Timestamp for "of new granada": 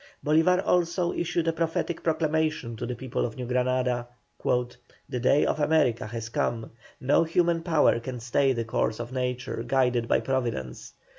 3.23-4.07